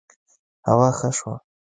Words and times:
هوا 0.67 0.89
ښه 0.97 1.09
شوه 1.17 1.35